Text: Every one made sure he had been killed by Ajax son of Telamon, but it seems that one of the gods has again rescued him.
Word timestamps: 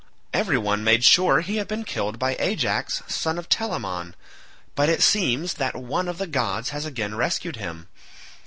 Every 0.33 0.57
one 0.57 0.83
made 0.83 1.03
sure 1.03 1.41
he 1.41 1.57
had 1.57 1.67
been 1.67 1.83
killed 1.83 2.17
by 2.17 2.35
Ajax 2.39 3.03
son 3.05 3.37
of 3.37 3.47
Telamon, 3.49 4.15
but 4.73 4.89
it 4.89 5.03
seems 5.03 5.53
that 5.53 5.75
one 5.75 6.07
of 6.07 6.17
the 6.17 6.25
gods 6.25 6.69
has 6.69 6.85
again 6.87 7.13
rescued 7.13 7.57
him. 7.57 7.87